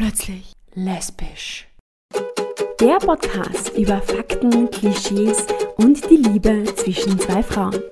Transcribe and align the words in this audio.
plötzlich 0.00 0.54
lesbisch. 0.72 1.68
Der 2.80 2.96
Podcast 3.00 3.76
über 3.76 4.00
Fakten, 4.00 4.70
Klischees 4.70 5.44
und 5.76 6.08
die 6.08 6.16
Liebe 6.16 6.64
zwischen 6.74 7.18
zwei 7.18 7.42
Frauen. 7.42 7.82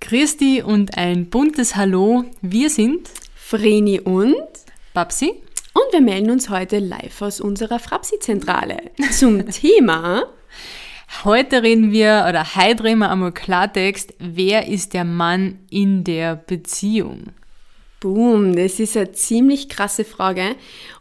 Christi 0.00 0.62
und 0.62 0.98
ein 0.98 1.30
buntes 1.30 1.76
Hallo. 1.76 2.24
Wir 2.42 2.70
sind 2.70 3.08
Vreni 3.36 4.00
und 4.00 4.34
Babsi. 4.94 5.34
Und 5.74 5.92
wir 5.92 6.00
melden 6.00 6.30
uns 6.30 6.50
heute 6.50 6.80
live 6.80 7.22
aus 7.22 7.40
unserer 7.40 7.78
Frapsi-Zentrale 7.78 8.90
zum 9.12 9.48
Thema. 9.50 10.24
Heute 11.22 11.62
reden 11.62 11.92
wir, 11.92 12.26
oder 12.28 12.56
heute 12.56 12.82
reden 12.82 12.98
wir 12.98 13.12
einmal 13.12 13.30
Klartext, 13.30 14.14
wer 14.18 14.66
ist 14.66 14.92
der 14.92 15.04
Mann 15.04 15.60
in 15.70 16.02
der 16.02 16.34
Beziehung? 16.34 17.26
Boom, 18.04 18.54
das 18.54 18.80
ist 18.80 18.98
eine 18.98 19.12
ziemlich 19.12 19.70
krasse 19.70 20.04
Frage. 20.04 20.56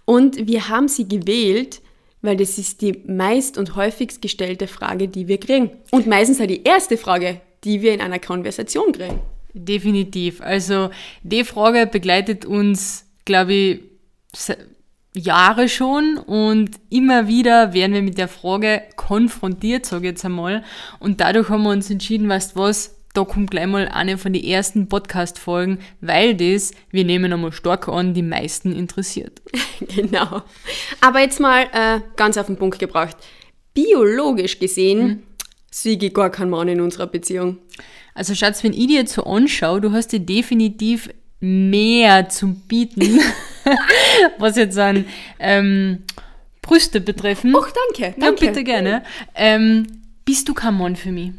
Und 0.06 0.48
wir 0.48 0.70
haben 0.70 0.88
sie 0.88 1.06
gewählt, 1.06 1.82
weil 2.22 2.38
das 2.38 2.58
ist 2.58 2.82
die 2.82 3.04
meist 3.06 3.58
und 3.58 3.76
häufigst 3.76 4.22
gestellte 4.22 4.68
Frage, 4.68 5.10
die 5.10 5.28
wir 5.28 5.38
kriegen. 5.38 5.70
Und 5.92 6.08
meistens 6.08 6.40
auch 6.40 6.48
die 6.48 6.64
erste 6.64 6.96
Frage, 6.96 7.42
die 7.66 7.82
wir 7.82 7.94
in 7.94 8.00
einer 8.00 8.20
Konversation 8.20 8.94
kriegen. 8.94 9.20
Definitiv. 9.54 10.40
Also 10.40 10.92
die 11.24 11.44
Frage 11.44 11.88
begleitet 11.88 12.46
uns, 12.46 13.06
glaube 13.26 13.54
ich, 13.54 13.80
Jahre 15.14 15.68
schon 15.68 16.18
und 16.18 16.72
immer 16.90 17.28
wieder 17.28 17.74
werden 17.74 17.94
wir 17.94 18.02
mit 18.02 18.18
der 18.18 18.30
Frage 18.30 18.82
konfrontiert, 18.96 19.86
sage 19.86 20.06
ich 20.06 20.12
jetzt 20.12 20.24
einmal. 20.24 20.64
Und 21.02 21.20
dadurch 21.20 21.50
haben 21.50 21.64
wir 21.64 21.72
uns 21.72 21.92
entschieden, 21.92 22.30
weißt 22.30 22.56
was, 22.56 22.96
da 23.14 23.24
kommt 23.24 23.52
gleich 23.52 23.68
mal 23.68 23.88
eine 23.88 24.18
von 24.18 24.34
den 24.34 24.44
ersten 24.44 24.90
Podcast-Folgen, 24.90 25.80
weil 26.02 26.36
das, 26.36 26.72
wir 26.90 27.06
nehmen 27.06 27.32
einmal 27.32 27.52
stark 27.52 27.88
an, 27.88 28.14
die 28.14 28.24
meisten 28.24 28.76
interessiert. 28.76 29.42
genau. 29.96 30.42
Aber 31.00 31.20
jetzt 31.20 31.40
mal 31.40 31.68
äh, 31.74 32.00
ganz 32.16 32.38
auf 32.38 32.48
den 32.48 32.58
Punkt 32.58 32.80
gebracht. 32.80 33.16
Biologisch 33.74 34.60
gesehen 34.60 35.02
hm. 35.02 35.24
sehe 35.72 35.98
ich 35.98 36.14
gar 36.14 36.32
keinen 36.32 36.50
Mann 36.50 36.68
in 36.68 36.82
unserer 36.82 37.08
Beziehung. 37.08 37.58
Also 38.16 38.34
Schatz, 38.36 38.64
wenn 38.64 38.74
ich 38.74 38.88
dir 38.88 39.00
jetzt 39.02 39.14
so 39.14 39.24
anschaue, 39.24 39.82
du 39.82 39.92
hast 39.92 40.12
dir 40.12 40.20
definitiv 40.20 41.10
mehr 41.40 42.30
zu 42.30 42.56
bieten, 42.68 43.20
was 44.40 44.56
jetzt 44.56 44.78
an 44.78 45.06
ähm, 45.40 46.00
Brüste 46.62 47.02
betreffen. 47.02 47.54
Ach, 47.56 47.70
danke, 47.72 48.20
danke. 48.20 48.46
Ja, 48.46 48.52
bitte 48.52 48.64
gerne. 48.64 49.04
Ähm, 49.36 49.88
bist 50.26 50.48
du 50.50 50.54
kein 50.54 50.76
Mann 50.76 50.96
für 50.96 51.12
mich? 51.12 51.32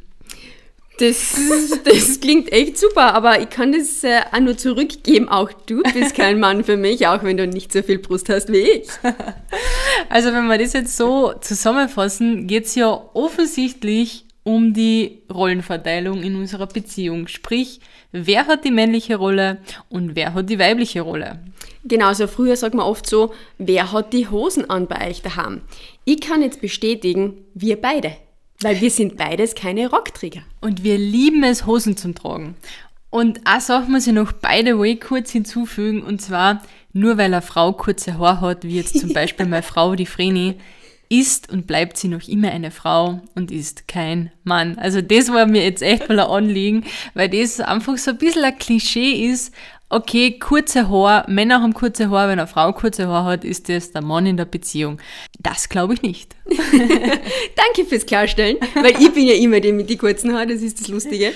Das, 0.98 1.34
das 1.84 2.20
klingt 2.20 2.52
echt 2.52 2.78
super, 2.78 3.14
aber 3.14 3.40
ich 3.40 3.50
kann 3.50 3.72
das 3.72 4.04
äh, 4.04 4.20
auch 4.30 4.40
nur 4.40 4.56
zurückgeben. 4.56 5.28
Auch 5.28 5.50
du 5.66 5.82
bist 5.82 6.14
kein 6.14 6.38
Mann 6.38 6.62
für 6.62 6.76
mich, 6.76 7.06
auch 7.08 7.24
wenn 7.24 7.36
du 7.36 7.48
nicht 7.48 7.72
so 7.72 7.82
viel 7.82 7.98
Brust 7.98 8.28
hast 8.28 8.52
wie 8.52 8.58
ich. 8.58 8.88
Also 10.08 10.32
wenn 10.32 10.46
wir 10.46 10.58
das 10.58 10.72
jetzt 10.72 10.96
so 10.96 11.32
zusammenfassen, 11.40 12.46
geht 12.46 12.66
es 12.66 12.74
ja 12.74 12.90
offensichtlich 13.14 14.24
um 14.44 14.74
die 14.74 15.22
Rollenverteilung 15.32 16.22
in 16.22 16.36
unserer 16.36 16.66
Beziehung. 16.66 17.26
Sprich, 17.28 17.80
wer 18.12 18.46
hat 18.46 18.64
die 18.64 18.70
männliche 18.70 19.16
Rolle 19.16 19.58
und 19.88 20.14
wer 20.14 20.34
hat 20.34 20.50
die 20.50 20.58
weibliche 20.58 21.00
Rolle? 21.00 21.40
Genau, 21.84 22.08
also 22.08 22.26
früher 22.26 22.56
sagt 22.56 22.74
man 22.74 22.86
oft 22.86 23.08
so, 23.08 23.32
wer 23.58 23.92
hat 23.92 24.12
die 24.12 24.28
Hosen 24.28 24.68
an 24.68 24.86
bei 24.86 25.08
euch 25.08 25.22
daheim? 25.22 25.62
Ich 26.04 26.20
kann 26.20 26.42
jetzt 26.42 26.60
bestätigen, 26.60 27.44
wir 27.54 27.80
beide. 27.80 28.16
Weil 28.64 28.80
wir 28.80 28.90
sind 28.90 29.16
beides 29.16 29.54
keine 29.54 29.90
Rockträger. 29.90 30.40
Und 30.60 30.82
wir 30.82 30.96
lieben 30.96 31.44
es, 31.44 31.66
Hosen 31.66 31.96
zu 31.96 32.12
tragen. 32.14 32.56
Und 33.10 33.46
eine 33.46 33.60
Sache 33.60 33.90
muss 33.90 34.06
ich 34.06 34.12
noch 34.12 34.32
beide 34.32 34.78
way 34.78 34.96
kurz 34.96 35.30
hinzufügen, 35.30 36.02
und 36.02 36.20
zwar, 36.20 36.62
nur 36.92 37.18
weil 37.18 37.26
eine 37.26 37.42
Frau 37.42 37.72
kurze 37.72 38.18
Haare 38.18 38.40
hat, 38.40 38.64
wie 38.64 38.76
jetzt 38.76 38.98
zum 38.98 39.12
Beispiel 39.14 39.46
meine 39.46 39.62
Frau, 39.62 39.94
die 39.94 40.06
Vreni, 40.06 40.56
ist 41.08 41.52
und 41.52 41.66
bleibt 41.66 41.96
sie 41.96 42.08
noch 42.08 42.26
immer 42.26 42.50
eine 42.50 42.70
Frau 42.70 43.20
und 43.34 43.50
ist 43.50 43.86
kein 43.86 44.32
Mann. 44.42 44.78
Also 44.78 45.00
das 45.00 45.32
war 45.32 45.46
mir 45.46 45.62
jetzt 45.62 45.82
echt 45.82 46.08
mal 46.08 46.18
ein 46.18 46.26
Anliegen, 46.26 46.84
weil 47.12 47.28
das 47.28 47.60
einfach 47.60 47.98
so 47.98 48.12
ein 48.12 48.18
bisschen 48.18 48.44
ein 48.44 48.58
Klischee 48.58 49.26
ist, 49.26 49.54
okay, 49.94 50.38
kurze 50.38 50.88
Haare, 50.88 51.30
Männer 51.30 51.62
haben 51.62 51.72
kurze 51.72 52.10
Haare, 52.10 52.30
wenn 52.32 52.38
eine 52.38 52.48
Frau 52.48 52.72
kurze 52.72 53.06
Haare 53.06 53.32
hat, 53.32 53.44
ist 53.44 53.68
das 53.68 53.92
der 53.92 54.02
Mann 54.02 54.26
in 54.26 54.36
der 54.36 54.44
Beziehung. 54.44 54.98
Das 55.38 55.68
glaube 55.68 55.94
ich 55.94 56.02
nicht. 56.02 56.34
Danke 56.48 57.88
fürs 57.88 58.04
Klarstellen, 58.04 58.58
weil 58.74 59.00
ich 59.00 59.12
bin 59.12 59.26
ja 59.26 59.34
immer 59.34 59.60
der 59.60 59.72
mit 59.72 59.88
den 59.88 59.98
kurzen 59.98 60.34
Haaren, 60.34 60.48
das 60.48 60.62
ist 60.62 60.80
das 60.80 60.88
Lustige. 60.88 61.32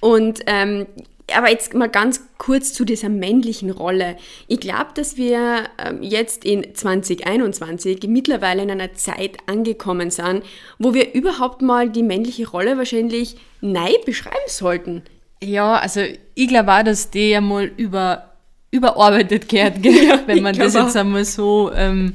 Und 0.00 0.40
ähm, 0.46 0.86
aber 1.34 1.50
jetzt 1.50 1.72
mal 1.72 1.88
ganz 1.88 2.22
kurz 2.36 2.74
zu 2.74 2.84
dieser 2.84 3.08
männlichen 3.08 3.70
Rolle. 3.70 4.16
Ich 4.48 4.60
glaube, 4.60 4.90
dass 4.94 5.16
wir 5.16 5.64
ähm, 5.82 6.02
jetzt 6.02 6.44
in 6.44 6.74
2021 6.74 8.00
mittlerweile 8.08 8.62
in 8.62 8.70
einer 8.70 8.92
Zeit 8.94 9.38
angekommen 9.46 10.10
sind, 10.10 10.42
wo 10.78 10.92
wir 10.92 11.14
überhaupt 11.14 11.62
mal 11.62 11.88
die 11.88 12.02
männliche 12.02 12.48
Rolle 12.48 12.76
wahrscheinlich 12.76 13.36
neu 13.60 13.92
beschreiben 14.04 14.36
sollten. 14.48 15.02
Ja, 15.42 15.76
also 15.76 16.00
ich 16.34 16.48
glaube 16.48 16.72
auch, 16.72 16.82
dass 16.82 17.10
die 17.10 17.34
einmal 17.34 17.64
über, 17.76 18.30
überarbeitet 18.70 19.48
gehört, 19.48 19.82
gell? 19.82 20.20
wenn 20.26 20.42
man 20.42 20.56
das 20.56 20.74
jetzt 20.74 20.96
einmal 20.96 21.24
so 21.24 21.72
ähm, 21.74 22.14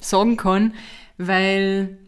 sagen 0.00 0.36
kann, 0.36 0.74
weil 1.16 1.98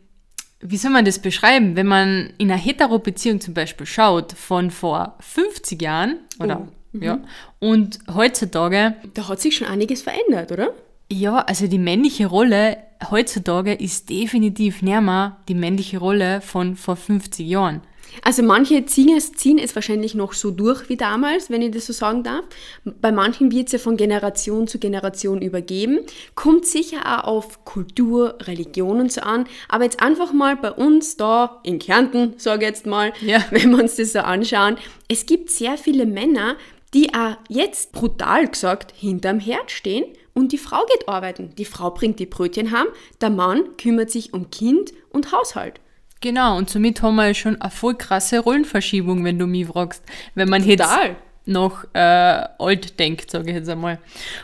wie 0.60 0.76
soll 0.76 0.90
man 0.90 1.04
das 1.04 1.18
beschreiben? 1.18 1.74
Wenn 1.74 1.86
man 1.86 2.34
in 2.36 2.50
einer 2.50 2.60
Hetero-Beziehung 2.60 3.40
zum 3.40 3.54
Beispiel 3.54 3.86
schaut, 3.86 4.32
von 4.32 4.70
vor 4.70 5.16
50 5.20 5.80
Jahren, 5.80 6.18
oder, 6.38 6.68
oh. 6.92 6.98
ja, 6.98 7.16
mhm. 7.16 7.24
und 7.58 7.98
heutzutage. 8.14 8.94
Da 9.14 9.28
hat 9.28 9.40
sich 9.40 9.56
schon 9.56 9.68
einiges 9.68 10.02
verändert, 10.02 10.52
oder? 10.52 10.74
Ja, 11.10 11.38
also 11.38 11.66
die 11.66 11.78
männliche 11.78 12.26
Rolle 12.26 12.76
heutzutage 13.10 13.72
ist 13.72 14.10
definitiv 14.10 14.82
näher 14.82 15.38
die 15.48 15.54
männliche 15.54 15.98
Rolle 15.98 16.40
von 16.40 16.76
vor 16.76 16.96
50 16.96 17.48
Jahren. 17.48 17.80
Also 18.24 18.42
manche 18.42 18.84
ziehen 18.86 19.16
es, 19.16 19.32
ziehen 19.32 19.58
es 19.58 19.74
wahrscheinlich 19.74 20.14
noch 20.14 20.32
so 20.32 20.50
durch 20.50 20.88
wie 20.88 20.96
damals, 20.96 21.50
wenn 21.50 21.62
ich 21.62 21.72
das 21.72 21.86
so 21.86 21.92
sagen 21.92 22.22
darf. 22.22 22.44
Bei 22.84 23.12
manchen 23.12 23.50
wird 23.50 23.66
es 23.66 23.72
ja 23.72 23.78
von 23.78 23.96
Generation 23.96 24.66
zu 24.66 24.78
Generation 24.78 25.42
übergeben. 25.42 26.00
Kommt 26.34 26.66
sicher 26.66 27.00
auch 27.06 27.24
auf 27.24 27.64
Kultur, 27.64 28.38
Religion 28.42 29.00
und 29.00 29.12
so 29.12 29.22
an. 29.22 29.46
Aber 29.68 29.84
jetzt 29.84 30.02
einfach 30.02 30.32
mal 30.32 30.56
bei 30.56 30.72
uns 30.72 31.16
da 31.16 31.60
in 31.62 31.78
Kärnten, 31.78 32.34
sage 32.36 32.64
ich 32.64 32.70
jetzt 32.70 32.86
mal, 32.86 33.12
ja. 33.20 33.44
wenn 33.50 33.70
wir 33.70 33.82
uns 33.82 33.96
das 33.96 34.12
so 34.12 34.20
anschauen, 34.20 34.76
es 35.08 35.26
gibt 35.26 35.50
sehr 35.50 35.76
viele 35.76 36.06
Männer, 36.06 36.56
die 36.94 37.14
auch 37.14 37.36
jetzt 37.48 37.92
brutal 37.92 38.48
gesagt 38.48 38.92
hinterm 38.96 39.40
Herd 39.40 39.70
stehen 39.70 40.04
und 40.34 40.52
die 40.52 40.58
Frau 40.58 40.84
geht 40.86 41.08
arbeiten. 41.08 41.50
Die 41.56 41.64
Frau 41.64 41.90
bringt 41.90 42.18
die 42.18 42.26
Brötchen 42.26 42.72
heim, 42.72 42.86
der 43.20 43.30
Mann 43.30 43.76
kümmert 43.76 44.10
sich 44.10 44.32
um 44.32 44.50
Kind 44.50 44.92
und 45.10 45.32
Haushalt. 45.32 45.80
Genau, 46.20 46.58
und 46.58 46.68
somit 46.68 47.00
haben 47.02 47.16
wir 47.16 47.32
schon 47.32 47.60
eine 47.60 47.70
voll 47.70 47.94
krasse 47.94 48.40
Rollenverschiebung, 48.40 49.24
wenn 49.24 49.38
du 49.38 49.46
mich 49.46 49.66
fragst. 49.66 50.04
Wenn 50.34 50.50
man 50.50 50.62
Total. 50.62 51.08
jetzt 51.08 51.16
noch 51.46 51.84
äh, 51.94 51.98
alt 51.98 52.98
denkt, 52.98 53.30
sage 53.30 53.50
ich 53.50 53.56
jetzt 53.56 53.68
einmal. 53.68 53.98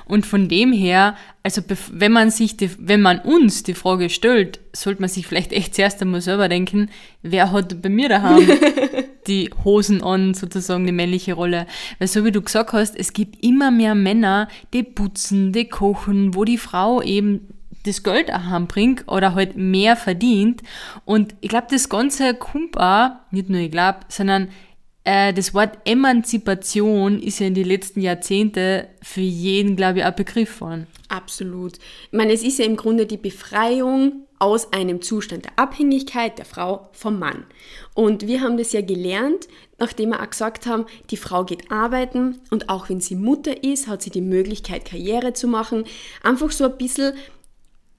Und 0.06 0.24
von 0.24 0.48
dem 0.48 0.72
her, 0.72 1.16
also 1.42 1.62
wenn 1.92 2.12
man 2.12 2.30
sich, 2.30 2.56
die, 2.56 2.70
wenn 2.78 3.02
man 3.02 3.20
uns 3.20 3.62
die 3.62 3.74
Frage 3.74 4.08
stellt, 4.08 4.60
sollte 4.72 5.02
man 5.02 5.10
sich 5.10 5.26
vielleicht 5.26 5.52
echt 5.52 5.74
zuerst 5.74 6.00
einmal 6.00 6.22
selber 6.22 6.48
denken, 6.48 6.90
wer 7.22 7.52
hat 7.52 7.82
bei 7.82 7.90
mir 7.90 8.08
daheim 8.08 8.48
die 9.26 9.50
Hosen 9.64 10.02
an, 10.02 10.34
sozusagen 10.34 10.86
die 10.86 10.92
männliche 10.92 11.34
Rolle. 11.34 11.66
Weil 11.98 12.08
so 12.08 12.24
wie 12.24 12.32
du 12.32 12.40
gesagt 12.40 12.72
hast, 12.72 12.96
es 12.96 13.12
gibt 13.12 13.44
immer 13.44 13.70
mehr 13.70 13.94
Männer, 13.94 14.48
die 14.72 14.82
putzen, 14.82 15.52
die 15.52 15.68
kochen, 15.68 16.34
wo 16.34 16.44
die 16.44 16.58
Frau 16.58 17.02
eben 17.02 17.48
das 17.86 18.02
Geld 18.02 18.32
auch 18.32 18.66
bringt 18.66 19.08
oder 19.08 19.34
halt 19.34 19.56
mehr 19.56 19.96
verdient. 19.96 20.62
Und 21.04 21.34
ich 21.40 21.48
glaube, 21.48 21.66
das 21.70 21.88
Ganze 21.88 22.34
kommt 22.34 22.76
nicht 23.30 23.48
nur 23.48 23.60
ich 23.60 23.70
glaube, 23.70 24.00
sondern 24.08 24.48
äh, 25.04 25.32
das 25.32 25.54
Wort 25.54 25.78
Emanzipation 25.84 27.20
ist 27.20 27.38
ja 27.38 27.46
in 27.46 27.54
den 27.54 27.66
letzten 27.66 28.00
Jahrzehnten 28.00 28.86
für 29.02 29.20
jeden, 29.20 29.76
glaube 29.76 30.00
ich, 30.00 30.04
ein 30.04 30.14
Begriff 30.16 30.60
worden. 30.60 30.88
Absolut. 31.08 31.76
Ich 31.76 32.12
meine, 32.16 32.32
es 32.32 32.42
ist 32.42 32.58
ja 32.58 32.64
im 32.64 32.76
Grunde 32.76 33.06
die 33.06 33.16
Befreiung 33.16 34.26
aus 34.38 34.72
einem 34.72 35.00
Zustand 35.00 35.44
der 35.44 35.58
Abhängigkeit 35.58 36.38
der 36.38 36.44
Frau 36.44 36.88
vom 36.92 37.18
Mann. 37.18 37.46
Und 37.94 38.26
wir 38.26 38.40
haben 38.40 38.58
das 38.58 38.72
ja 38.72 38.82
gelernt, 38.82 39.48
nachdem 39.78 40.10
wir 40.10 40.20
auch 40.20 40.30
gesagt 40.30 40.66
haben, 40.66 40.86
die 41.10 41.16
Frau 41.16 41.44
geht 41.44 41.70
arbeiten 41.70 42.40
und 42.50 42.68
auch 42.68 42.88
wenn 42.88 43.00
sie 43.00 43.14
Mutter 43.14 43.64
ist, 43.64 43.86
hat 43.86 44.02
sie 44.02 44.10
die 44.10 44.20
Möglichkeit, 44.20 44.84
Karriere 44.84 45.32
zu 45.32 45.46
machen. 45.48 45.84
Einfach 46.22 46.50
so 46.50 46.64
ein 46.64 46.76
bisschen 46.76 47.14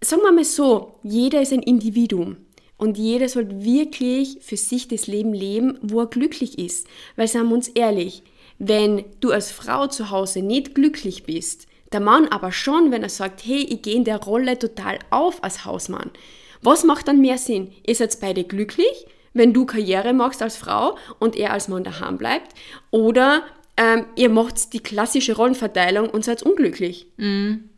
sagen 0.02 0.22
wir 0.24 0.32
mal 0.32 0.44
so, 0.44 1.00
jeder 1.04 1.42
ist 1.42 1.54
ein 1.54 1.64
Individuum. 1.64 2.38
Und 2.78 2.98
jeder 2.98 3.28
sollte 3.28 3.64
wirklich 3.64 4.38
für 4.42 4.58
sich 4.58 4.88
das 4.88 5.08
Leben 5.08 5.34
leben, 5.34 5.80
wo 5.82 6.02
er 6.02 6.08
glücklich 6.08 6.60
ist. 6.60 6.88
Weil 7.16 7.28
sagen 7.28 7.50
wir 7.50 7.56
uns 7.56 7.70
ehrlich, 7.70 8.22
wenn 8.60 9.04
du 9.20 9.32
als 9.32 9.52
Frau 9.52 9.88
zu 9.88 10.12
Hause 10.12 10.42
nicht 10.42 10.76
glücklich 10.76 11.24
bist, 11.24 11.68
der 11.92 12.02
Mann 12.02 12.28
aber 12.28 12.52
schon, 12.52 12.92
wenn 12.92 13.02
er 13.02 13.10
sagt, 13.10 13.46
hey, 13.46 13.62
ich 13.62 13.82
gehe 13.82 13.96
in 13.96 14.04
der 14.04 14.22
Rolle 14.22 14.60
total 14.60 15.00
auf 15.10 15.44
als 15.44 15.66
Hausmann. 15.66 16.12
Was 16.62 16.84
macht 16.84 17.08
dann 17.08 17.22
mehr 17.22 17.38
Sinn? 17.38 17.72
Ihr 17.86 17.96
seid 17.96 18.20
beide 18.20 18.44
glücklich, 18.44 19.08
wenn 19.34 19.54
du 19.54 19.66
Karriere 19.66 20.14
machst 20.14 20.42
als 20.42 20.58
Frau 20.58 20.98
und 21.20 21.36
er 21.36 21.54
als 21.54 21.68
Mann 21.68 21.84
daheim 21.84 22.18
bleibt? 22.18 22.54
Oder 22.92 23.44
ähm, 23.78 24.06
ihr 24.16 24.30
macht 24.30 24.74
die 24.74 24.82
klassische 24.82 25.36
Rollenverteilung 25.36 26.10
und 26.10 26.26
seid 26.26 26.44
unglücklich? 26.44 27.08
Mhm. 27.18 27.70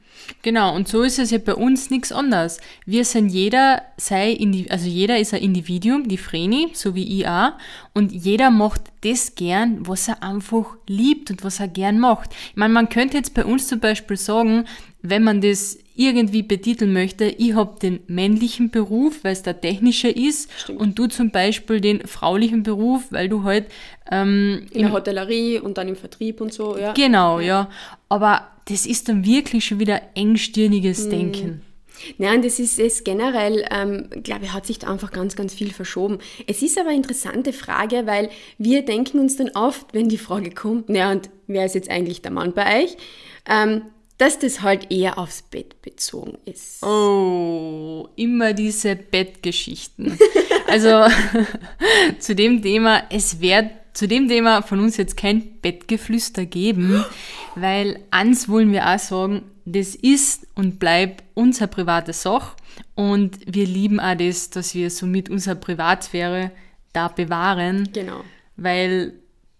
Genau, 0.42 0.76
und 0.76 0.88
so 0.88 1.02
ist 1.02 1.20
es 1.20 1.32
ja 1.32 1.38
bei 1.38 1.56
uns 1.56 1.90
nichts 1.90 2.12
anderes. 2.12 2.60
Wir 2.86 3.04
sind 3.04 3.30
jeder, 3.30 3.82
sei 3.98 4.38
also 4.70 4.88
jeder 4.88 5.20
ist 5.20 5.34
ein 5.34 5.42
Individuum, 5.42 6.08
die 6.08 6.18
Vreni, 6.18 6.70
so 6.74 6.96
wie 6.96 7.20
ich 7.20 7.28
auch, 7.28 7.54
und 7.94 8.12
jeder 8.12 8.50
macht 8.50 8.82
das 9.02 9.36
gern, 9.36 9.88
was 9.88 10.08
er 10.08 10.24
einfach 10.24 10.76
liebt 10.88 11.32
und 11.32 11.44
was 11.44 11.60
er 11.60 11.68
gern 11.68 12.00
macht. 12.00 12.32
Ich 12.52 12.56
meine, 12.56 12.74
man 12.74 12.90
könnte 12.90 13.18
jetzt 13.18 13.34
bei 13.34 13.46
uns 13.46 13.68
zum 13.68 13.80
Beispiel 13.80 14.18
sagen, 14.18 14.66
wenn 15.02 15.24
man 15.24 15.42
das 15.42 15.78
irgendwie 16.00 16.44
betiteln 16.44 16.94
möchte, 16.94 17.26
ich 17.26 17.54
habe 17.56 17.78
den 17.80 18.00
männlichen 18.08 18.70
Beruf, 18.72 19.20
weil 19.24 19.34
es 19.34 19.44
der 19.44 19.60
technische 19.60 20.08
ist, 20.08 20.50
Stimmt. 20.58 20.80
und 20.80 20.98
du 20.98 21.08
zum 21.08 21.30
Beispiel 21.32 21.82
den 21.82 22.08
fraulichen 22.08 22.64
Beruf, 22.64 23.08
weil 23.10 23.28
du 23.28 23.44
halt 23.44 23.66
ähm, 24.10 24.66
In 24.72 24.84
der 24.84 24.94
Hotellerie 24.94 25.60
und 25.60 25.78
dann 25.78 25.90
im 25.90 25.98
Vertrieb 25.98 26.40
und 26.40 26.54
so, 26.54 26.78
ja. 26.78 26.94
Genau, 26.94 27.42
ja. 27.42 27.70
Aber 28.08 28.48
das 28.70 28.86
ist 28.86 29.10
dann 29.10 29.26
wirklich 29.26 29.66
schon 29.66 29.80
wieder 29.80 30.02
engstirniges 30.16 31.06
Mhm. 31.06 31.10
Denken. 31.10 31.62
Nein, 32.18 32.42
das 32.42 32.60
ist 32.60 32.80
es 32.80 33.04
generell, 33.04 33.66
ähm, 33.70 34.08
glaube 34.24 34.46
ich, 34.46 34.54
hat 34.54 34.66
sich 34.66 34.80
da 34.80 34.88
einfach 34.90 35.12
ganz, 35.12 35.36
ganz 35.36 35.54
viel 35.54 35.74
verschoben. 35.74 36.20
Es 36.48 36.62
ist 36.62 36.78
aber 36.80 36.90
eine 36.90 36.98
interessante 36.98 37.52
Frage, 37.52 38.04
weil 38.06 38.30
wir 38.58 38.84
denken 38.86 39.20
uns 39.20 39.36
dann 39.36 39.50
oft, 39.54 39.94
wenn 39.94 40.08
die 40.08 40.18
Frage 40.18 40.52
kommt, 40.52 40.88
naja, 40.88 41.12
und 41.12 41.30
wer 41.48 41.66
ist 41.66 41.76
jetzt 41.76 41.90
eigentlich 41.90 42.22
der 42.22 42.32
Mann 42.32 42.54
bei 42.54 42.84
euch, 42.84 42.96
ähm, 43.50 43.82
dass 44.20 44.38
das 44.38 44.62
halt 44.62 44.92
eher 44.92 45.18
aufs 45.18 45.42
Bett 45.42 45.82
bezogen 45.82 46.38
ist. 46.46 46.84
Oh, 46.84 48.08
immer 48.16 48.54
diese 48.54 48.96
Bettgeschichten. 48.96 50.18
Also 50.68 51.06
zu 52.20 52.36
dem 52.36 52.62
Thema, 52.62 53.04
es 53.10 53.40
wird 53.42 53.72
zu 53.94 54.08
dem 54.08 54.28
Thema 54.28 54.62
von 54.62 54.80
uns 54.82 54.98
jetzt 54.98 55.18
kein 55.18 55.60
Bettgeflüster 55.62 56.46
geben, 56.46 57.04
weil 57.56 58.00
eins 58.12 58.48
wollen 58.48 58.72
wir 58.72 58.88
auch 58.88 59.00
sagen, 59.00 59.44
das 59.66 59.96
ist 59.96 60.46
und 60.56 60.80
bleibt 60.80 61.24
unsere 61.34 61.68
private 61.68 62.14
Sache 62.14 62.56
und 62.96 63.38
wir 63.46 63.66
lieben 63.66 64.00
auch 64.00 64.16
das, 64.16 64.50
dass 64.52 64.76
wir 64.76 64.90
somit 64.90 65.30
unsere 65.30 65.56
Privatsphäre 65.56 66.52
da 66.94 67.08
bewahren, 67.08 67.90
Genau. 67.94 68.22
weil 68.58 69.14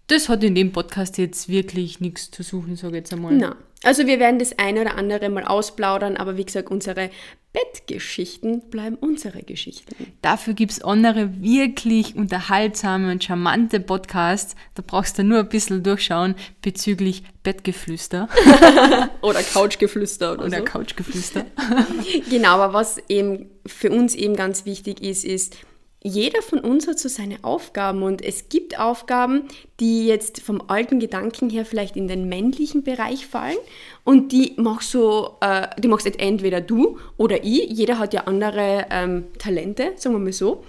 das 0.06 0.28
hat 0.28 0.42
in 0.42 0.54
dem 0.54 0.72
Podcast 0.72 1.18
jetzt 1.18 1.48
wirklich 1.48 2.00
nichts 2.00 2.30
zu 2.30 2.42
suchen, 2.42 2.76
sage 2.76 2.94
ich 2.94 3.00
jetzt 3.02 3.12
einmal. 3.12 3.34
Na, 3.34 3.56
also 3.82 4.06
wir 4.06 4.18
werden 4.18 4.38
das 4.38 4.58
eine 4.58 4.82
oder 4.82 4.96
andere 4.96 5.28
mal 5.30 5.44
ausplaudern, 5.44 6.16
aber 6.16 6.36
wie 6.36 6.44
gesagt, 6.44 6.70
unsere 6.70 7.10
Bettgeschichten 7.52 8.68
bleiben 8.70 8.94
unsere 8.94 9.42
Geschichten. 9.42 10.12
Dafür 10.22 10.54
gibt's 10.54 10.82
andere 10.82 11.42
wirklich 11.42 12.14
unterhaltsame 12.14 13.10
und 13.10 13.24
charmante 13.24 13.80
Podcasts. 13.80 14.54
Da 14.74 14.84
brauchst 14.86 15.18
du 15.18 15.24
nur 15.24 15.40
ein 15.40 15.48
bisschen 15.48 15.82
durchschauen 15.82 16.36
bezüglich 16.62 17.24
Bettgeflüster 17.42 18.28
Oder 19.22 19.42
Couchgeflüster 19.42 20.32
oder, 20.32 20.44
oder 20.44 20.58
so. 20.58 20.64
Couchgeflüster. 20.64 21.46
Genau, 22.30 22.50
aber 22.50 22.72
was 22.72 22.98
eben 23.08 23.50
für 23.66 23.90
uns 23.90 24.14
eben 24.14 24.36
ganz 24.36 24.64
wichtig 24.66 25.02
ist, 25.02 25.24
ist, 25.24 25.56
jeder 26.02 26.40
von 26.40 26.60
uns 26.60 26.88
hat 26.88 26.98
so 26.98 27.10
seine 27.10 27.36
Aufgaben 27.42 28.02
und 28.02 28.22
es 28.22 28.48
gibt 28.48 28.78
Aufgaben, 28.78 29.42
die 29.80 30.06
jetzt 30.06 30.40
vom 30.40 30.62
alten 30.68 30.98
Gedanken 30.98 31.50
her 31.50 31.66
vielleicht 31.66 31.94
in 31.94 32.08
den 32.08 32.26
männlichen 32.26 32.82
Bereich 32.82 33.26
fallen 33.26 33.58
und 34.02 34.32
die 34.32 34.54
machst 34.56 34.92
so, 34.92 35.36
äh, 35.42 35.68
die 35.78 35.88
machst 35.88 36.06
entweder 36.06 36.62
du 36.62 36.98
oder 37.18 37.44
ich. 37.44 37.68
Jeder 37.68 37.98
hat 37.98 38.14
ja 38.14 38.22
andere 38.22 38.86
ähm, 38.90 39.26
Talente, 39.38 39.92
sagen 39.96 40.14
wir 40.14 40.20
mal 40.20 40.32
so. 40.32 40.64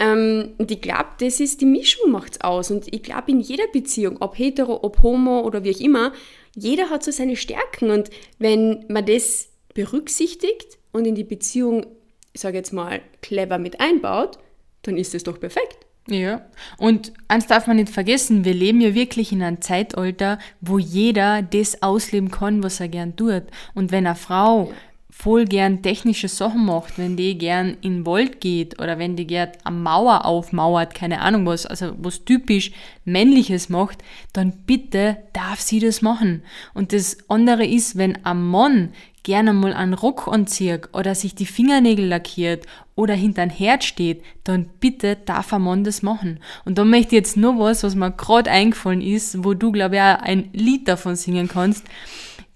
Ähm, 0.00 0.54
und 0.58 0.68
ich 0.72 0.80
glaube, 0.80 1.10
das 1.20 1.38
ist 1.38 1.60
die 1.60 1.66
Mischung 1.66 2.10
macht's 2.10 2.40
aus 2.40 2.72
und 2.72 2.92
ich 2.92 3.04
glaube 3.04 3.30
in 3.30 3.40
jeder 3.40 3.68
Beziehung, 3.72 4.16
ob 4.18 4.36
hetero, 4.36 4.80
ob 4.82 5.00
homo 5.04 5.42
oder 5.42 5.62
wie 5.62 5.76
auch 5.76 5.80
immer, 5.80 6.12
jeder 6.56 6.90
hat 6.90 7.04
so 7.04 7.12
seine 7.12 7.36
Stärken 7.36 7.90
und 7.90 8.10
wenn 8.40 8.84
man 8.88 9.06
das 9.06 9.48
berücksichtigt 9.74 10.78
und 10.90 11.06
in 11.06 11.14
die 11.14 11.24
Beziehung, 11.24 11.86
ich 12.32 12.40
sage 12.40 12.56
jetzt 12.56 12.72
mal, 12.72 13.00
clever 13.20 13.58
mit 13.58 13.80
einbaut, 13.80 14.38
dann 14.82 14.96
ist 14.96 15.14
es 15.14 15.24
doch 15.24 15.40
perfekt. 15.40 15.86
Ja, 16.08 16.46
und 16.78 17.12
eins 17.28 17.46
darf 17.46 17.68
man 17.68 17.76
nicht 17.76 17.88
vergessen, 17.88 18.44
wir 18.44 18.54
leben 18.54 18.80
ja 18.80 18.92
wirklich 18.92 19.30
in 19.30 19.40
einem 19.40 19.60
Zeitalter, 19.60 20.38
wo 20.60 20.78
jeder 20.78 21.42
das 21.42 21.80
ausleben 21.80 22.30
kann, 22.30 22.64
was 22.64 22.80
er 22.80 22.88
gern 22.88 23.14
tut. 23.14 23.44
Und 23.74 23.92
wenn 23.92 24.06
eine 24.06 24.16
Frau 24.16 24.72
voll 25.14 25.44
gern 25.44 25.82
technische 25.82 26.26
Sachen 26.26 26.64
macht, 26.64 26.98
wenn 26.98 27.16
die 27.16 27.36
gern 27.36 27.76
in 27.82 28.06
Wald 28.06 28.40
geht 28.40 28.80
oder 28.80 28.98
wenn 28.98 29.14
die 29.14 29.26
gern 29.26 29.50
eine 29.62 29.76
Mauer 29.76 30.24
aufmauert, 30.24 30.94
keine 30.94 31.20
Ahnung 31.20 31.44
was, 31.44 31.66
also 31.66 31.92
was 31.98 32.24
typisch 32.24 32.72
männliches 33.04 33.68
macht, 33.68 34.02
dann 34.32 34.52
bitte 34.66 35.18
darf 35.34 35.60
sie 35.60 35.80
das 35.80 36.00
machen. 36.00 36.42
Und 36.72 36.94
das 36.94 37.18
andere 37.28 37.64
ist, 37.64 37.98
wenn 37.98 38.24
ein 38.24 38.42
Mann 38.42 38.94
gerne 39.22 39.52
mal 39.52 39.74
einen 39.74 39.92
Rock 39.92 40.28
anzieht 40.28 40.88
oder 40.94 41.14
sich 41.14 41.34
die 41.34 41.46
Fingernägel 41.46 42.06
lackiert 42.06 42.66
oder 42.94 43.14
hinter 43.14 43.42
ein 43.42 43.50
Herd 43.50 43.84
steht, 43.84 44.22
dann 44.44 44.70
bitte 44.80 45.16
darf 45.16 45.52
ein 45.52 45.62
Mann 45.62 45.84
das 45.84 46.02
machen. 46.02 46.40
Und 46.64 46.78
da 46.78 46.84
möchte 46.84 47.08
ich 47.08 47.20
jetzt 47.20 47.36
nur 47.36 47.58
was, 47.58 47.82
was 47.82 47.94
mir 47.94 48.12
gerade 48.12 48.50
eingefallen 48.50 49.02
ist, 49.02 49.44
wo 49.44 49.52
du, 49.52 49.72
glaube 49.72 49.96
ich, 49.96 50.00
auch 50.00 50.22
ein 50.22 50.48
Lied 50.54 50.88
davon 50.88 51.16
singen 51.16 51.48
kannst. 51.48 51.84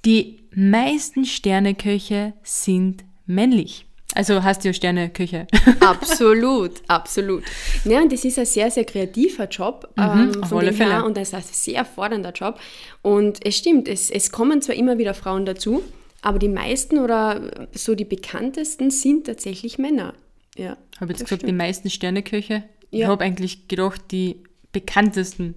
Die 0.06 0.45
meisten 0.56 1.24
Sterneköche 1.24 2.32
sind 2.42 3.04
männlich. 3.26 3.84
Also 4.14 4.42
hast 4.42 4.64
du 4.64 4.68
ja 4.68 4.72
Sterneköche. 4.72 5.46
Absolut, 5.80 6.70
absolut. 6.88 7.42
Ja, 7.84 8.00
und 8.00 8.10
das 8.10 8.24
ist 8.24 8.38
ein 8.38 8.46
sehr, 8.46 8.70
sehr 8.70 8.84
kreativer 8.84 9.46
Job 9.46 9.92
ähm, 9.98 10.32
auf 10.42 10.48
von 10.48 10.58
alle 10.58 10.70
dem 10.70 10.76
her 10.80 11.04
und 11.04 11.16
das 11.18 11.28
ist 11.28 11.34
ein 11.34 11.42
sehr 11.42 11.84
fordernder 11.84 12.32
Job. 12.32 12.58
Und 13.02 13.44
es 13.44 13.58
stimmt, 13.58 13.86
es, 13.88 14.10
es 14.10 14.30
kommen 14.32 14.62
zwar 14.62 14.74
immer 14.76 14.96
wieder 14.96 15.12
Frauen 15.12 15.44
dazu, 15.44 15.82
aber 16.22 16.38
die 16.38 16.48
meisten 16.48 16.98
oder 16.98 17.66
so 17.74 17.94
die 17.94 18.06
bekanntesten 18.06 18.90
sind 18.90 19.26
tatsächlich 19.26 19.76
Männer. 19.76 20.14
Ja, 20.56 20.78
Habe 20.98 21.12
jetzt 21.12 21.24
gesagt, 21.24 21.42
die 21.42 21.46
stimmt. 21.48 21.58
meisten 21.58 21.90
Sterneköche. 21.90 22.62
Ich 22.90 23.00
Ja. 23.00 23.08
habe 23.08 23.22
eigentlich 23.22 23.68
gedacht, 23.68 24.00
die 24.12 24.42
bekanntesten 24.72 25.56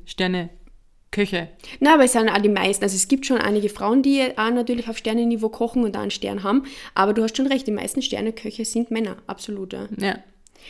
Sterneköche. 1.12 1.50
Na, 1.80 1.96
aber 1.96 2.06
es 2.06 2.14
sind 2.14 2.30
auch 2.30 2.38
die 2.38 2.50
meisten. 2.50 2.84
Also 2.84 2.96
es 2.96 3.08
gibt 3.08 3.26
schon 3.26 3.38
einige 3.38 3.70
Frauen, 3.70 4.02
die 4.02 4.22
auch 4.38 4.52
natürlich 4.52 4.88
auf 4.90 4.98
Sternenniveau 4.98 5.50
kochen 5.50 5.84
und 5.84 5.96
da 5.96 6.02
einen 6.02 6.12
Stern 6.12 6.44
haben. 6.44 6.64
Aber 6.96 7.14
du 7.14 7.24
hast 7.24 7.38
schon 7.38 7.48
recht, 7.48 7.68
die 7.68 7.72
meisten 7.72 8.02
Sterneköche 8.02 8.66
sind 8.66 8.92
Männer, 8.92 9.18
absolut. 9.28 9.74
Ja. 9.74 9.88
Ja. 9.98 10.20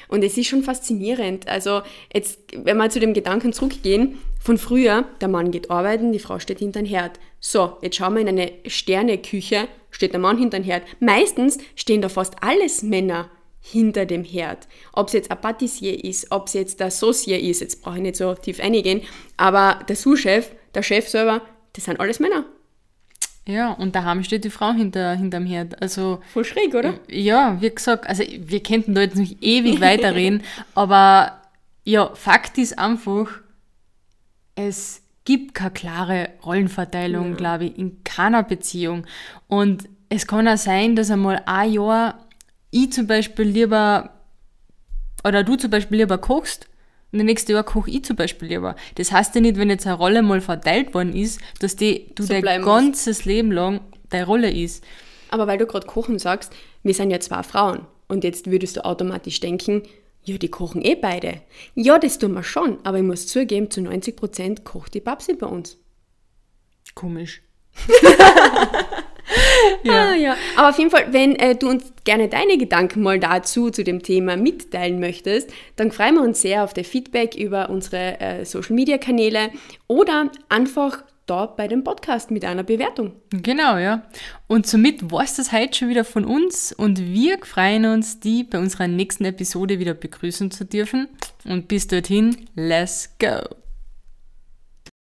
Und 0.07 0.23
es 0.23 0.37
ist 0.37 0.47
schon 0.47 0.63
faszinierend. 0.63 1.47
Also 1.47 1.81
jetzt, 2.13 2.39
wenn 2.55 2.77
wir 2.77 2.89
zu 2.89 2.99
dem 2.99 3.13
Gedanken 3.13 3.53
zurückgehen, 3.53 4.19
von 4.41 4.57
früher, 4.57 5.05
der 5.19 5.27
Mann 5.27 5.51
geht 5.51 5.69
arbeiten, 5.69 6.11
die 6.11 6.19
Frau 6.19 6.39
steht 6.39 6.59
hinter 6.59 6.81
dem 6.81 6.87
Herd. 6.87 7.19
So, 7.39 7.77
jetzt 7.81 7.97
schauen 7.97 8.13
wir 8.13 8.21
in 8.21 8.29
eine 8.29 8.51
Sterneküche, 8.65 9.67
steht 9.91 10.13
der 10.13 10.19
Mann 10.19 10.37
hinter 10.37 10.59
dem 10.59 10.63
Herd. 10.63 10.83
Meistens 10.99 11.57
stehen 11.75 12.01
da 12.01 12.09
fast 12.09 12.35
alles 12.41 12.83
Männer 12.83 13.29
hinter 13.61 14.05
dem 14.05 14.23
Herd. 14.23 14.67
Ob 14.93 15.07
es 15.07 15.13
jetzt 15.13 15.31
ein 15.31 15.41
Patissier 15.41 16.03
ist, 16.03 16.31
ob 16.31 16.47
es 16.47 16.53
jetzt 16.53 16.79
der 16.79 16.91
Saucier 16.91 17.39
ist, 17.39 17.61
jetzt 17.61 17.81
brauche 17.81 17.97
ich 17.97 18.01
nicht 18.01 18.15
so 18.15 18.33
tief 18.33 18.59
eingehen, 18.59 19.01
aber 19.37 19.79
der 19.87 19.95
Sous-Chef, 19.95 20.49
der 20.73 20.83
Chef 20.83 21.07
selber, 21.07 21.41
das 21.73 21.85
sind 21.85 21.99
alles 21.99 22.19
Männer. 22.19 22.45
Ja, 23.47 23.71
und 23.73 23.95
daheim 23.95 24.23
steht 24.23 24.43
die 24.43 24.49
Frau 24.49 24.73
hinter, 24.73 25.15
hinterm 25.15 25.45
Herd. 25.45 25.81
Also, 25.81 26.19
Voll 26.31 26.45
schräg, 26.45 26.75
oder? 26.75 26.99
ja, 27.07 27.57
wie 27.61 27.69
gesagt, 27.69 28.07
also 28.07 28.23
wir 28.23 28.61
könnten 28.61 28.93
da 28.93 29.01
jetzt 29.01 29.15
noch 29.15 29.27
ewig 29.41 29.81
weiterreden, 29.81 30.43
aber 30.75 31.41
ja, 31.83 32.13
Fakt 32.13 32.57
ist 32.59 32.77
einfach, 32.77 33.27
es 34.55 35.01
gibt 35.25 35.53
keine 35.53 35.71
klare 35.71 36.29
Rollenverteilung, 36.45 37.35
glaube 37.35 37.65
ich, 37.65 37.77
in 37.77 38.03
keiner 38.03 38.43
Beziehung. 38.43 39.05
Und 39.47 39.87
es 40.09 40.27
kann 40.27 40.47
auch 40.47 40.57
sein, 40.57 40.95
dass 40.95 41.11
einmal 41.11 41.41
ein 41.45 41.71
Jahr 41.71 42.28
ich 42.71 42.91
zum 42.91 43.07
Beispiel 43.07 43.45
lieber, 43.45 44.11
oder 45.23 45.43
du 45.43 45.55
zum 45.55 45.69
Beispiel 45.69 45.99
lieber 45.99 46.17
kochst, 46.17 46.67
und 47.11 47.19
das 47.19 47.25
nächste 47.25 47.53
Jahr 47.53 47.63
koche 47.63 47.89
ich 47.89 48.05
zum 48.05 48.15
Beispiel 48.15 48.49
lieber. 48.49 48.75
Das 48.95 49.11
heißt 49.11 49.33
ja 49.33 49.41
nicht, 49.41 49.57
wenn 49.57 49.69
jetzt 49.69 49.87
eine 49.87 49.95
Rolle 49.95 50.21
mal 50.21 50.41
verteilt 50.41 50.93
worden 50.93 51.15
ist, 51.15 51.39
dass 51.59 51.75
die, 51.75 52.13
du 52.13 52.23
So 52.23 52.39
dein 52.39 52.61
ganzes 52.61 53.25
Leben 53.25 53.51
lang 53.51 53.81
deine 54.09 54.25
Rolle 54.25 54.51
ist. 54.51 54.83
Aber 55.31 55.47
weil 55.47 55.57
du 55.57 55.65
gerade 55.65 55.87
kochen 55.87 56.19
sagst, 56.19 56.53
wir 56.83 56.93
sind 56.93 57.09
ja 57.09 57.19
zwei 57.19 57.41
Frauen. 57.41 57.87
Und 58.07 58.23
jetzt 58.23 58.49
würdest 58.49 58.77
du 58.77 58.85
automatisch 58.85 59.39
denken, 59.39 59.83
ja, 60.23 60.37
die 60.37 60.49
kochen 60.49 60.83
eh 60.83 60.95
beide. 60.95 61.41
Ja, 61.75 61.97
das 61.97 62.19
tun 62.19 62.33
wir 62.33 62.43
schon, 62.43 62.77
aber 62.83 62.97
ich 62.97 63.03
muss 63.03 63.27
zugeben, 63.27 63.71
zu 63.71 63.81
90% 63.81 64.63
kocht 64.63 64.93
die 64.93 64.99
Babsi 64.99 65.33
bei 65.33 65.47
uns. 65.47 65.77
Komisch. 66.93 67.41
Ja. 69.83 70.09
Ah, 70.09 70.15
ja. 70.15 70.35
Aber 70.55 70.69
auf 70.69 70.77
jeden 70.77 70.91
Fall, 70.91 71.07
wenn 71.11 71.35
äh, 71.35 71.55
du 71.55 71.69
uns 71.69 71.93
gerne 72.03 72.27
deine 72.27 72.57
Gedanken 72.57 73.01
mal 73.01 73.19
dazu, 73.19 73.69
zu 73.69 73.83
dem 73.83 74.03
Thema 74.03 74.35
mitteilen 74.35 74.99
möchtest, 74.99 75.51
dann 75.75 75.91
freuen 75.91 76.15
wir 76.15 76.21
uns 76.21 76.41
sehr 76.41 76.63
auf 76.63 76.73
der 76.73 76.83
Feedback 76.83 77.35
über 77.35 77.69
unsere 77.69 78.19
äh, 78.19 78.45
Social 78.45 78.75
Media 78.75 78.97
Kanäle 78.97 79.51
oder 79.87 80.31
einfach 80.49 81.03
dort 81.29 81.55
bei 81.55 81.67
dem 81.67 81.83
Podcast 81.83 82.31
mit 82.31 82.43
einer 82.43 82.63
Bewertung. 82.63 83.13
Genau, 83.29 83.77
ja. 83.77 84.03
Und 84.47 84.67
somit 84.67 85.11
war 85.11 85.23
es 85.23 85.35
das 85.35 85.51
heute 85.51 85.77
schon 85.77 85.89
wieder 85.89 86.03
von 86.03 86.25
uns 86.25 86.73
und 86.73 86.99
wir 86.99 87.37
freuen 87.43 87.85
uns, 87.85 88.19
die 88.19 88.43
bei 88.43 88.57
unserer 88.57 88.87
nächsten 88.87 89.25
Episode 89.25 89.79
wieder 89.79 89.93
begrüßen 89.93 90.51
zu 90.51 90.65
dürfen. 90.65 91.07
Und 91.45 91.67
bis 91.67 91.87
dorthin, 91.87 92.47
let's 92.55 93.15
go! 93.19 93.68